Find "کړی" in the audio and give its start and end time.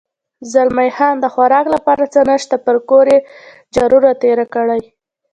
4.53-4.81